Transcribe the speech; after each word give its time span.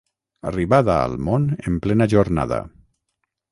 Arribada 0.51 0.95
al 1.09 1.13
món 1.27 1.45
en 1.57 1.79
plena 1.85 2.09
jornada. 2.17 2.61